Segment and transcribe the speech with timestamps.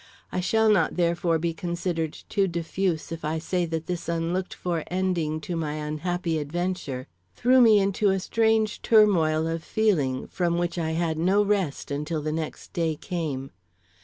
[0.31, 4.83] I shall not, therefore, be considered too diffuse if I say that this unlooked for
[4.87, 10.79] ending to my unhappy adventure threw me into a strange turmoil of feeling, from which
[10.79, 13.51] I had no rest until the next day came.